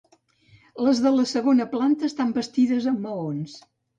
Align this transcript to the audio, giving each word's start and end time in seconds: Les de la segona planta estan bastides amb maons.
Les 0.85 1.01
de 1.07 1.11
la 1.17 1.25
segona 1.33 1.67
planta 1.75 2.09
estan 2.09 2.33
bastides 2.39 2.91
amb 2.93 3.05
maons. 3.07 3.57